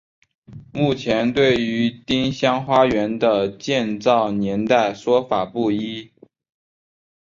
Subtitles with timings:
[0.73, 6.11] 目前对于丁香花园的建造年代说法不一。